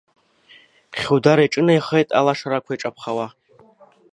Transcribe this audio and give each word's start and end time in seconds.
Хьудар 0.99 1.39
иҿынеихеит, 1.45 2.09
алашарақәа 2.19 2.71
иҿаԥхауа. 2.73 3.25